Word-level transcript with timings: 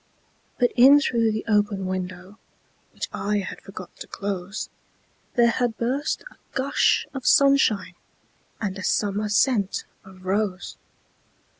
But 0.59 0.71
in 0.75 0.99
through 0.99 1.31
the 1.31 1.45
open 1.47 1.85
window, 1.85 2.39
Which 2.91 3.07
I 3.13 3.37
had 3.37 3.61
forgot 3.61 3.95
to 3.97 4.07
close, 4.07 4.67
There 5.35 5.51
had 5.51 5.77
burst 5.77 6.23
a 6.31 6.37
gush 6.53 7.05
of 7.13 7.21
sunshineAnd 7.21 7.93
a 8.79 8.83
summer 8.83 9.29
scent 9.29 9.85
of 10.03 10.25
rose. 10.25 10.75